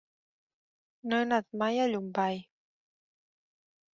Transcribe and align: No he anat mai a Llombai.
No 1.09 1.19
he 1.19 1.25
anat 1.25 1.45
mai 1.63 1.77
a 1.83 1.85
Llombai. 1.91 2.41